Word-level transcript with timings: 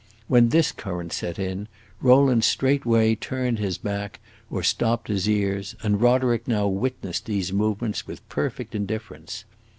When 0.27 0.49
this 0.49 0.71
current 0.71 1.13
set 1.13 1.37
in, 1.37 1.67
Rowland 2.01 2.43
straightway 2.43 3.13
turned 3.13 3.59
his 3.59 3.77
back 3.77 4.19
or 4.49 4.63
stopped 4.63 5.09
his 5.09 5.29
ears, 5.29 5.75
and 5.83 6.01
Roderick 6.01 6.47
now 6.47 6.65
witnessed 6.67 7.27
these 7.27 7.53
movements 7.53 8.07
with 8.07 8.27
perfect 8.27 8.73
indifference. 8.73 9.45